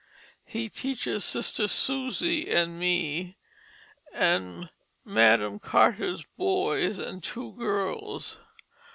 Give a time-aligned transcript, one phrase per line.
[0.45, 3.37] He teaches Sister Susie and me
[4.11, 4.71] and
[5.05, 8.39] Madam Carter's boy and two girls.